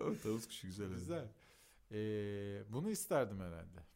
[0.00, 0.88] O tavus kuşu güzel.
[0.88, 1.28] Güzel.
[1.92, 3.88] Ee, bunu isterdim herhalde.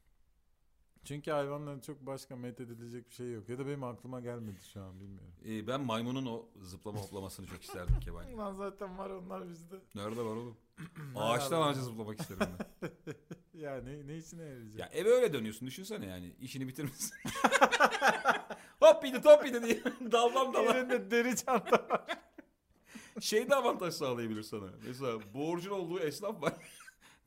[1.05, 3.48] Çünkü hayvanların çok başka methedilecek bir şey yok.
[3.48, 5.35] Ya da benim aklıma gelmedi şu an bilmiyorum.
[5.46, 8.26] Ee, ben maymunun o zıplama hoplamasını çok isterdim Kemal.
[8.35, 9.76] Ulan zaten var onlar bizde.
[9.94, 10.57] Nerede var oğlum?
[11.16, 12.40] Ağaçtan ağaca zıplamak isterim
[12.83, 12.90] ben.
[13.55, 14.81] Ya ne, ne işine yarayacak?
[14.81, 16.35] Ya eve öyle dönüyorsun düşünsene yani.
[16.40, 17.14] işini bitirmişsin.
[18.81, 20.78] hop bidi top bidi diye daldan dala.
[20.78, 22.07] Elinde deri çanta var.
[23.20, 24.70] Şey de avantaj sağlayabilir sana.
[24.87, 26.55] Mesela borcun olduğu esnaf var.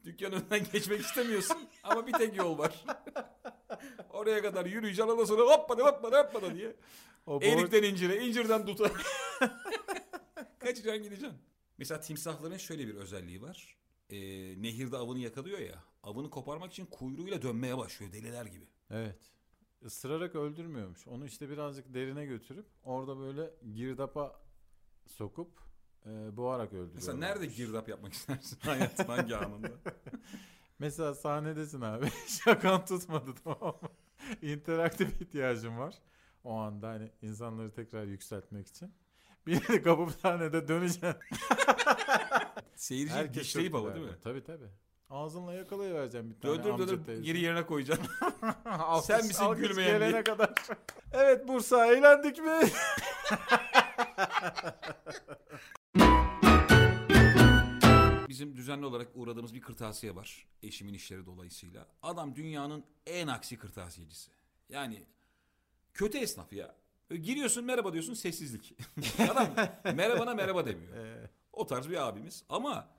[0.06, 2.86] Dükkan önünden geçmek istemiyorsun ama bir tek yol var.
[4.10, 6.76] Oraya kadar yürüyeceksin ondan sonra hoppada hoppada hoppada diye.
[7.26, 8.91] O borç- Erikten incire, incirden duta.
[10.60, 11.38] Kaçacaksın gideceksin.
[11.78, 13.76] Mesela timsahların şöyle bir özelliği var.
[14.10, 14.18] Ee,
[14.62, 15.84] nehirde avını yakalıyor ya.
[16.04, 18.65] Avını koparmak için kuyruğuyla dönmeye başlıyor deliler gibi.
[18.89, 19.20] Evet.
[19.82, 21.08] Isırarak öldürmüyormuş.
[21.08, 24.41] Onu işte birazcık derine götürüp orada böyle girdapa
[25.06, 25.64] sokup
[26.06, 26.89] e, boğarak öldürüyor.
[26.96, 29.68] Mesela nerede girdap yapmak istersin hayatın hangi anında?
[30.80, 32.06] Mesela sahnedesin abi.
[32.28, 33.89] Şakan tutmadı tamam mı?
[34.41, 35.96] İnteraktif ihtiyacım var.
[36.44, 38.94] O anda hani insanları tekrar yükseltmek için.
[39.48, 41.15] Bir de kapı sahnede döneceksin.
[42.76, 43.96] Seyirci Herkes dişleyip güler.
[43.96, 44.12] değil mi?
[44.24, 44.70] Tabii tabii.
[45.10, 47.22] Ağzınla yakalayıvereceksin bir tane Döndür amca döndür teyze.
[47.22, 48.08] geri yerine koyacaksın.
[48.65, 50.24] Alkış- Sen misin alkış gülmeyen gelene diye.
[50.24, 50.54] kadar.
[51.13, 52.62] evet Bursa eğlendik mi?
[58.30, 60.48] Bizim düzenli olarak uğradığımız bir kırtasiye var.
[60.64, 61.88] Eşimin işleri dolayısıyla.
[62.04, 64.32] Adam dünyanın en aksi kırtasiyecisi.
[64.70, 65.04] Yani
[65.94, 66.76] kötü esnaf ya.
[67.10, 68.76] Giriyorsun merhaba diyorsun sessizlik.
[69.32, 69.48] Adam
[69.96, 70.94] merhabana merhaba demiyor.
[71.54, 72.44] O tarz bir abimiz.
[72.50, 72.95] Ama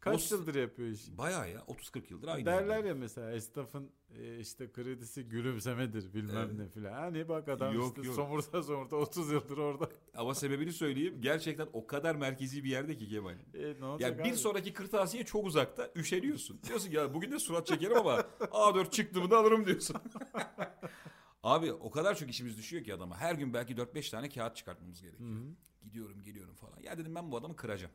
[0.00, 1.18] kaç O- yıldır yapıyor işi?
[1.18, 2.46] bayağı ya 30-40 yıldır aynı.
[2.46, 2.88] Derler yerde.
[2.88, 6.58] ya mesela esnafın e, işte kredisi gülümsemedir bilmem Evet.
[6.58, 6.92] ne filan.
[6.92, 8.16] Hani bak adam Yok, işte yok.
[8.16, 9.88] somurta somurta 30 yıldır orada.
[10.16, 11.20] Ama sebebini söyleyeyim.
[11.20, 13.34] Gerçekten o kadar merkezi bir yerde ki Kemal.
[13.54, 14.36] E, ne olacak Yani bir abi?
[14.38, 15.90] sonraki kırtasiye çok uzakta.
[15.96, 16.60] Üşeniyorsun.
[16.68, 19.96] Diyorsun ya bugün de surat çekerim ama A4 çıktı mı da alırım diyorsun.
[21.42, 23.16] Abi o kadar çok işimiz düşüyor ki adama.
[23.16, 25.30] Her gün belki 4-5 tane kağıt çıkartmamız gerekiyor.
[25.30, 25.44] Hı hı.
[25.82, 26.80] Gidiyorum geliyorum falan.
[26.82, 27.92] Ya dedim ben bu adamı kıracağım.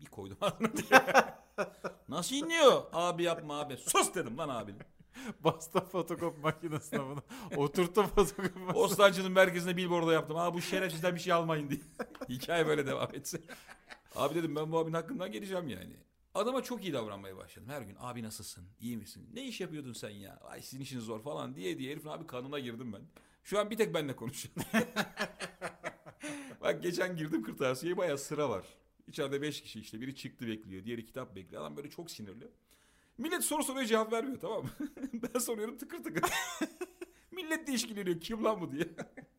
[0.00, 1.00] Bir koydum ağzına diye.
[2.08, 2.82] Nasıl inliyor?
[2.92, 3.76] Abi yapma abi.
[3.76, 4.80] Sus dedim lan abinin.
[5.40, 7.22] Bastım fotokopi makinesine bunu.
[7.56, 8.74] Oturttum fotokopi makinesine.
[8.74, 10.36] Bostancı'nın merkezine billboard'a yaptım.
[10.36, 11.80] Aa bu şerefsizden bir şey almayın diye.
[12.28, 13.40] Hikaye böyle devam etse.
[14.16, 15.96] Abi dedim ben bu abinin hakkından geleceğim yani.
[16.34, 17.68] Adama çok iyi davranmaya başladım.
[17.68, 18.64] Her gün abi nasılsın?
[18.80, 19.30] İyi misin?
[19.34, 20.36] Ne iş yapıyordun sen ya?
[20.44, 23.02] Ay sizin işiniz zor falan diye diye herifin abi kanına girdim ben.
[23.44, 24.54] Şu an bir tek benimle konuşuyor.
[26.60, 28.64] Bak geçen girdim kırtasiyeye bayağı sıra var.
[29.08, 30.00] İçeride beş kişi işte.
[30.00, 30.84] Biri çıktı bekliyor.
[30.84, 31.62] Diğeri kitap bekliyor.
[31.62, 32.48] Adam böyle çok sinirli.
[33.18, 34.70] Millet soru soruyor cevap vermiyor tamam mı?
[35.34, 36.30] ben soruyorum tıkır tıkır.
[37.30, 38.20] Millet de işkileniyor.
[38.20, 38.88] Kim lan bu diye.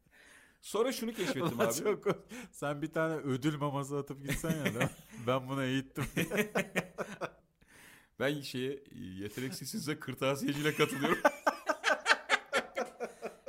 [0.62, 1.74] Sonra şunu keşfettim abi.
[1.74, 2.06] çok.
[2.52, 4.90] Sen bir tane ödül maması atıp gitsen ya?
[5.28, 6.06] Ben buna eğittim.
[8.20, 8.84] Ben şeye
[9.20, 11.22] yeteneksizsinize kırtasiyeciyle katılıyorum.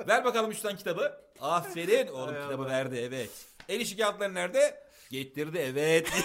[0.08, 1.20] Ver bakalım üstten kitabı.
[1.40, 2.06] Aferin.
[2.06, 2.70] Oğlum Hay kitabı Allah.
[2.70, 3.46] verdi evet.
[3.68, 4.87] El işi kağıtları nerede?
[5.10, 6.12] Getirdi evet.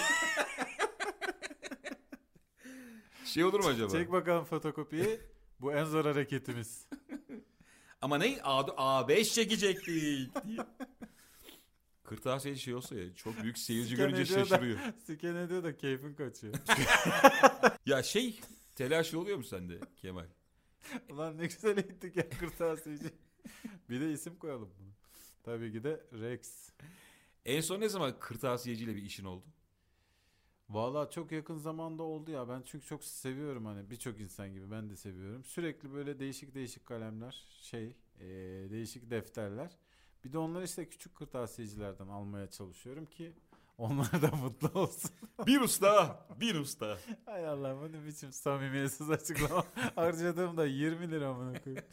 [3.26, 3.89] şey olur mu acaba?
[3.89, 5.19] Çek bakalım fotokopiyi.
[5.62, 6.88] Bu en zor hareketimiz.
[8.02, 8.39] Ama ne?
[8.43, 9.88] A, A5 çekecektik
[10.48, 10.58] diye.
[12.04, 14.80] Kırtasiyeci şey olsa ya çok büyük seyirci Scan görünce ediyor da- şaşırıyor.
[15.06, 16.54] Siken ediyor da keyfin kaçıyor.
[17.86, 18.39] Ya şey
[18.76, 20.26] telaş oluyor mu sende Kemal?
[21.10, 23.06] Ulan ne güzel eğittik ya kırtasiyeci.
[23.89, 24.89] bir de isim koyalım bunu.
[25.43, 26.69] Tabii ki de Rex.
[27.46, 29.46] En son ne zaman kırtasiyeciyle bir işin oldu?
[30.70, 32.50] Valla çok yakın zamanda oldu ya.
[32.50, 35.44] Ben çünkü çok seviyorum hani birçok insan gibi ben de seviyorum.
[35.46, 37.86] Sürekli böyle değişik değişik kalemler, şey,
[38.20, 39.78] eee, değişik defterler.
[40.24, 43.34] Bir de onları işte küçük kırtasiyecilerden almaya çalışıyorum ki
[43.78, 45.12] onlar da mutlu olsun.
[45.48, 46.98] Bir usta, bir usta.
[47.26, 49.66] Hay Allah bu ne biçim samimiyetsiz açıklama.
[49.96, 51.86] Harcadığım da 20 lira amına koyayım.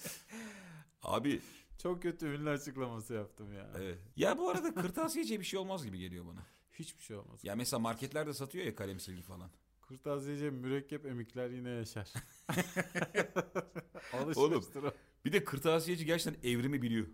[1.03, 1.41] Abi
[1.83, 3.71] Çok kötü ünlü açıklaması yaptım ya.
[3.79, 3.99] evet.
[4.17, 6.47] Ya bu arada kırtasiyeciye bir şey olmaz gibi geliyor bana.
[6.73, 7.45] Hiçbir şey olmaz.
[7.45, 9.51] Ya mesela marketlerde satıyor ya kalem silgi falan.
[9.89, 12.13] Kırtasiyeciye mürekkep emikler yine yaşar.
[14.13, 14.93] Alışmıştır o.
[15.25, 17.07] Bir de kırtasiyeci gerçekten evrimi biliyor.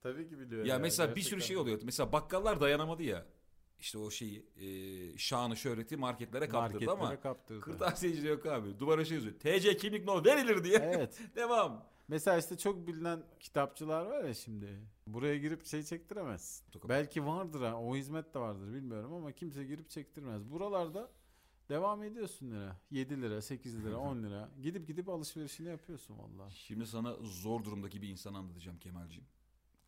[0.00, 0.64] Tabii ki biliyor.
[0.64, 1.46] Ya mesela bir sürü gerçekten.
[1.46, 1.80] şey oluyor.
[1.82, 3.26] Mesela bakkallar dayanamadı ya.
[3.80, 7.60] İşte o şeyi e, şanı şöhreti marketlere kaptırdı Marketlere ama kaptırdı.
[7.60, 8.78] kırtasiyeci yok abi.
[8.78, 9.34] Duvara şey yazıyor.
[9.34, 10.78] TC kimlik no verilir diye.
[10.78, 11.20] Evet.
[11.36, 11.84] Devam.
[12.08, 14.80] Mesela işte çok bilinen kitapçılar var ya şimdi.
[15.06, 16.62] Buraya girip şey çektiremez.
[16.88, 17.80] Belki vardır ha.
[17.80, 20.50] O hizmet de vardır bilmiyorum ama kimse girip çektirmez.
[20.50, 21.10] Buralarda
[21.68, 22.76] devam ediyorsun lira.
[22.90, 24.50] 7 lira, 8 lira, 10 lira.
[24.62, 26.54] Gidip gidip alışverişini yapıyorsun vallahi.
[26.54, 29.26] Şimdi sana zor durumdaki bir insan anlatacağım Kemal'ciğim.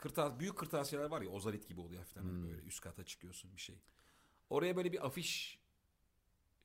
[0.03, 2.45] Kırtas, büyük kırtasiyeler var ya ozalit gibi oluyor hafiften hani Hmm.
[2.45, 3.77] böyle üst kata çıkıyorsun bir şey.
[4.51, 5.59] Oraya böyle bir afiş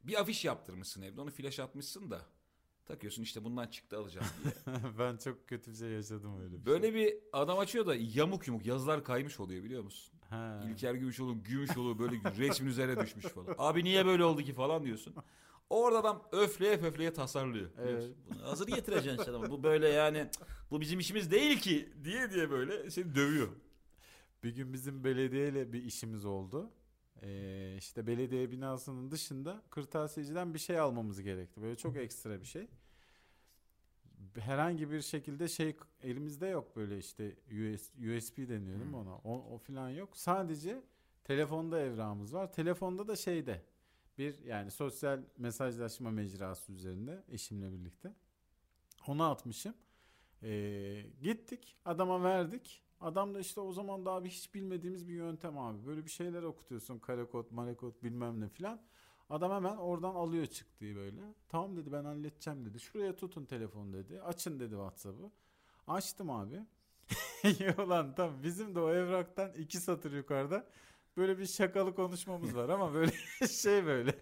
[0.03, 2.21] bir afiş yaptırmışsın evde onu flash atmışsın da
[2.85, 4.53] takıyorsun işte bundan çıktı alacağım diye.
[4.99, 8.65] ben çok kötü bir şey yaşadım öyle bir Böyle bir adam açıyor da yamuk yumuk
[8.65, 10.11] yazılar kaymış oluyor biliyor musun?
[10.29, 10.37] şey.
[10.39, 10.63] Ha.
[10.69, 13.55] İlker Gümüşoğlu Gümüşoğlu böyle resmin üzerine düşmüş falan.
[13.57, 15.15] Abi niye böyle oldu ki falan diyorsun.
[15.69, 17.69] Orada adam öfleye pöfleye tasarlıyor.
[17.79, 18.03] Evet.
[18.29, 20.27] Bunu hazır getireceksin sen ama bu böyle yani
[20.71, 23.47] bu bizim işimiz değil ki diye diye böyle seni dövüyor.
[24.43, 26.71] Bir gün bizim belediyeyle bir işimiz oldu.
[27.21, 31.61] Ee, işte belediye binasının dışında kırtasiyeciden bir şey almamız gerekti.
[31.61, 32.67] Böyle çok ekstra bir şey.
[34.39, 39.15] Herhangi bir şekilde şey elimizde yok böyle işte US, USB deniyor değil mi ona?
[39.15, 40.17] O, o falan yok.
[40.17, 40.81] Sadece
[41.23, 42.51] telefonda evrağımız var.
[42.51, 43.61] Telefonda da şeyde
[44.17, 48.13] bir yani sosyal mesajlaşma mecrası üzerinde eşimle birlikte.
[49.07, 49.73] Onu atmışım.
[50.43, 52.83] Ee, gittik adama verdik.
[53.01, 55.85] Adam da işte o zaman daha bir hiç bilmediğimiz bir yöntem abi.
[55.85, 56.99] Böyle bir şeyler okutuyorsun.
[56.99, 58.81] Karekod, marekod bilmem ne filan.
[59.29, 61.21] Adam hemen oradan alıyor çıktığı böyle.
[61.49, 62.79] Tamam dedi ben halledeceğim dedi.
[62.79, 64.21] Şuraya tutun telefonu dedi.
[64.21, 65.31] Açın dedi Whatsapp'ı.
[65.87, 66.65] Açtım abi.
[67.77, 70.67] Ulan tam bizim de o evraktan iki satır yukarıda
[71.17, 73.11] böyle bir şakalı konuşmamız var ama böyle
[73.49, 74.15] şey böyle.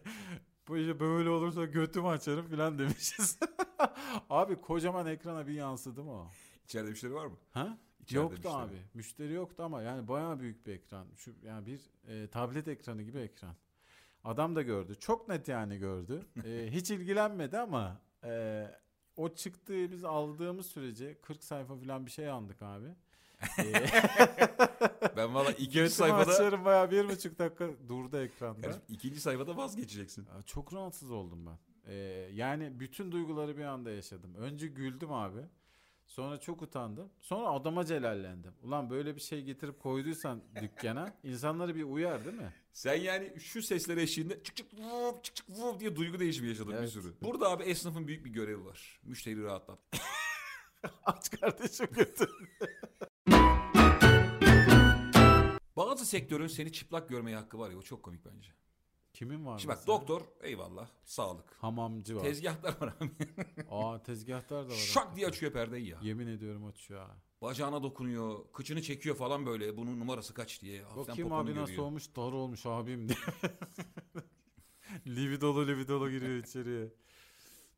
[0.67, 3.39] Bu işte böyle olursa götümü açarım filan demişiz.
[4.29, 6.31] abi kocaman ekrana bir yansıdı mı o?
[6.65, 7.38] İçeride müşteri var mı?
[7.51, 7.77] Ha?
[7.99, 8.53] İçeride yoktu müşteri.
[8.53, 8.75] abi.
[8.93, 11.08] Müşteri yoktu ama yani bayağı büyük bir ekran.
[11.17, 13.55] Şu yani bir e, tablet ekranı gibi ekran.
[14.23, 14.95] Adam da gördü.
[14.99, 16.25] Çok net yani gördü.
[16.45, 18.65] E, hiç ilgilenmedi ama e,
[19.15, 22.88] o çıktığı biz aldığımız sürece 40 sayfa falan bir şey aldık abi.
[23.60, 23.63] E,
[25.17, 28.62] Ben valla ikinci sayfada açarım bayağı bir buçuk dakika durdu ekranda.
[28.62, 30.26] Kardeşim, ikinci sayfada vazgeçeceksin.
[30.36, 31.58] Ya Çok rahatsız oldum ben.
[31.88, 31.93] Ee,
[32.34, 34.36] yani bütün duyguları bir anda yaşadım.
[34.36, 35.41] Önce güldüm abi.
[36.06, 37.10] Sonra çok utandım.
[37.21, 38.54] Sonra adama celallendim.
[38.63, 42.54] Ulan böyle bir şey getirip koyduysan dükkana insanları bir uyar değil mi?
[42.74, 46.71] Sen yani şu sesler eşliğinde çık çık vup çık çık vup diye duygu değişimi yaşadın
[46.71, 46.89] bir Evet.
[46.89, 47.13] sürü.
[47.21, 49.00] Burada abi esnafın büyük bir görevi var.
[49.04, 49.80] Müşteri rahatlat.
[51.06, 52.30] Aç kardeşim götür.
[55.77, 58.49] Bazı sektörün seni çıplak görmeye hakkı var ya o çok komik bence.
[59.13, 59.97] Kimin var Şimdi bak mesela?
[59.97, 61.53] doktor eyvallah sağlık.
[61.53, 62.21] Hamamcı var.
[62.21, 63.11] Tezgahlar var abi.
[63.69, 64.75] Aa tezgahtar da var.
[64.75, 65.99] Şak diye açıyor perdeyi ya.
[66.01, 67.17] Yemin ediyorum açıyor ha.
[67.41, 68.51] Bacağına dokunuyor.
[68.53, 69.77] Kıçını çekiyor falan böyle.
[69.77, 70.81] Bunun numarası kaç diye.
[70.83, 71.83] Hafiften Bakayım poponu abi nasıl görüyor.
[71.88, 73.17] olmuş dar olmuş abim diye.
[75.15, 76.93] lividolu lividolu giriyor içeriye.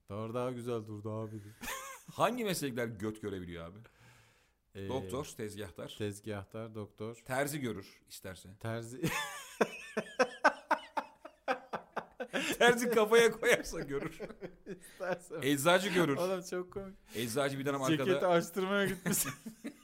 [0.09, 1.41] Dar daha güzel durdu abi.
[2.11, 3.79] Hangi meslekler göt görebiliyor abi?
[4.77, 5.95] Ee, Doktor, tezgahtar.
[5.97, 7.15] Tezgahtar, doktor.
[7.15, 8.49] Terzi görür isterse.
[8.59, 9.01] Terzi.
[12.59, 14.19] Terzi kafaya koyarsa görür.
[14.65, 15.41] İstersen.
[15.41, 16.17] Eczacı görür.
[16.17, 16.95] Oğlum çok komik.
[17.15, 18.27] Eczacı bir dönem Ceketi arkada.
[18.29, 19.17] açtırmaya gitmiş.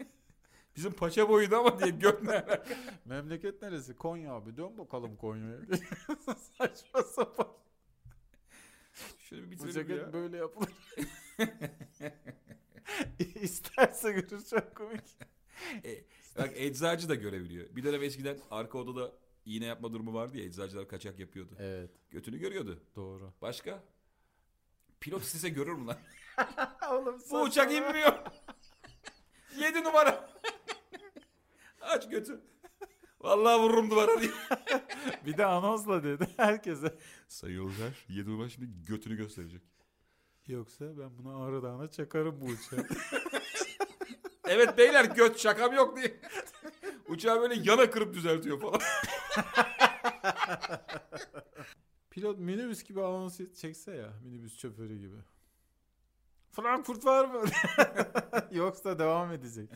[0.75, 2.65] Bizim paça boyuydu ama diye göt ne alaka?
[3.05, 3.95] Memleket neresi?
[3.95, 4.57] Konya abi.
[4.57, 5.57] Dön bakalım Konya'ya.
[6.57, 7.47] Saçma sapan.
[9.19, 10.13] Şöyle bir Bu bitirelim ceket ya.
[10.13, 10.69] böyle yapılır.
[13.41, 15.01] İsterse görür çok komik.
[16.37, 17.75] Bak eczacı da görebiliyor.
[17.75, 19.11] Bir dönem eskiden arka odada
[19.45, 21.55] iğne yapma durumu vardı ya eczacılar kaçak yapıyordu.
[21.59, 22.83] Evet Götünü görüyordu.
[22.95, 23.33] doğru.
[23.41, 23.83] Başka?
[24.99, 25.97] Pilot istese görür mü lan?
[26.91, 28.13] Oğlum Bu uçak inmiyor.
[29.59, 30.29] 7 numara.
[31.81, 32.41] Aç götü.
[33.19, 34.31] Vallahi vururum duvara diye.
[35.25, 36.97] Bir de anonsla dedi herkese.
[37.27, 39.61] Sayın yolcular 7 numara şimdi götünü gösterecek.
[40.47, 42.87] Yoksa ben bunu Ağrı Dağı'na çakarım bu uçağı.
[44.47, 46.19] Evet beyler göt şakam yok diye.
[47.07, 48.79] Uçağı böyle yana kırıp düzeltiyor falan.
[52.09, 54.13] Pilot minibüs gibi anons çekse ya.
[54.23, 55.15] Minibüs şoförü gibi.
[56.51, 57.43] Frankfurt var mı?
[58.51, 59.69] Yoksa devam edecek.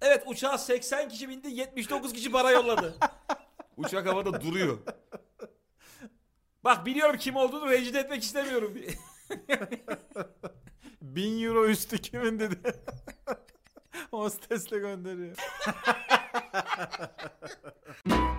[0.00, 2.94] Evet uçağa 80 kişi bindi 79 kişi para yolladı.
[3.76, 4.78] Uçak havada duruyor.
[6.64, 8.88] Bak biliyorum kim olduğunu rencide etmek istemiyorum diye.
[11.02, 12.56] 1000 euro üstü kimin dedi.
[14.10, 15.36] Hostesle gönderiyor.